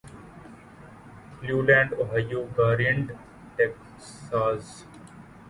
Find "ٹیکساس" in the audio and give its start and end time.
3.55-4.65